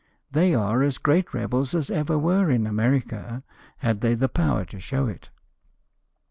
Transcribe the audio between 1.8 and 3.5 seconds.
ever were in America,